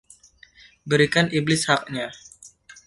[0.89, 2.05] Berikan iblis haknya